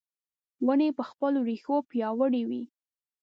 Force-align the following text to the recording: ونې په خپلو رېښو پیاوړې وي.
ونې 0.65 0.89
په 0.97 1.03
خپلو 1.09 1.39
رېښو 1.49 1.75
پیاوړې 1.89 2.41
وي. 2.49 2.63